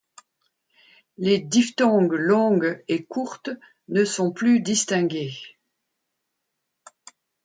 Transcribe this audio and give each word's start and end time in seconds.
Les 1.19 1.37
diphtongues 1.37 2.13
longues 2.15 2.83
et 2.87 3.03
courtes 3.05 3.51
ne 3.87 4.03
sont 4.03 4.31
plus 4.31 4.59
distinguées. 4.59 5.37